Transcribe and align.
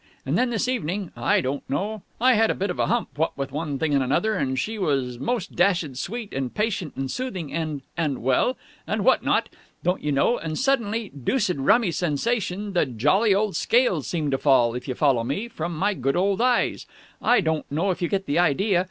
And 0.25 0.35
then 0.35 0.49
this 0.49 0.67
evening 0.67 1.11
I 1.15 1.41
don't 1.41 1.63
know. 1.69 2.01
I 2.19 2.33
had 2.33 2.49
a 2.49 2.55
bit 2.55 2.71
of 2.71 2.79
a 2.79 2.87
hump, 2.87 3.09
what 3.17 3.37
with 3.37 3.51
one 3.51 3.77
thing 3.77 3.93
and 3.93 4.01
another, 4.03 4.33
and 4.33 4.57
she 4.57 4.79
was 4.79 5.19
most 5.19 5.55
dashed 5.55 5.95
sweet 5.95 6.33
and 6.33 6.51
patient 6.51 6.95
and 6.95 7.11
soothing 7.11 7.53
and 7.53 7.83
and 7.95 8.23
well, 8.23 8.57
and 8.87 9.05
what 9.05 9.23
not, 9.23 9.49
don't 9.83 10.01
you 10.01 10.11
know, 10.11 10.39
and 10.39 10.57
suddenly 10.57 11.09
deuced 11.09 11.53
rummy 11.55 11.91
sensation 11.91 12.73
the 12.73 12.87
jolly 12.87 13.35
old 13.35 13.55
scales 13.55 14.07
seemed 14.07 14.31
to 14.31 14.39
fall, 14.39 14.73
if 14.73 14.87
you 14.87 14.95
follow 14.95 15.23
me, 15.23 15.47
from 15.47 15.77
my 15.77 15.93
good 15.93 16.15
old 16.15 16.41
eyes; 16.41 16.87
I 17.21 17.39
don't 17.39 17.71
know 17.71 17.91
if 17.91 18.01
you 18.01 18.07
get 18.07 18.25
the 18.25 18.39
idea. 18.39 18.79